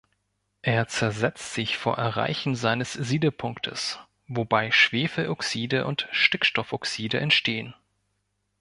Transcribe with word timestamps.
Er 0.63 0.87
zersetzt 0.87 1.53
sich 1.53 1.77
vor 1.77 1.99
Erreichen 1.99 2.55
seines 2.55 2.93
Siedepunktes, 2.93 3.99
wobei 4.25 4.71
Schwefeloxide 4.71 5.85
und 5.85 6.07
Stickstoffoxide 6.09 7.19
entstehen. 7.19 7.75